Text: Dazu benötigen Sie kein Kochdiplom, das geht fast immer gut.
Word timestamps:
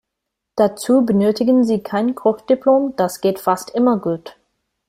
Dazu 0.55 1.05
benötigen 1.05 1.63
Sie 1.63 1.83
kein 1.83 2.15
Kochdiplom, 2.15 2.95
das 2.95 3.21
geht 3.21 3.37
fast 3.37 3.69
immer 3.69 3.99
gut. 3.99 4.35